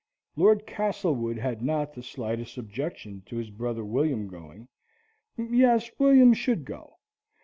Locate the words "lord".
0.35-0.65